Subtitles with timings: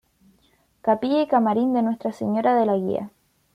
[0.81, 3.11] Capilla y Camarín de Nuestra Señora de la Guía.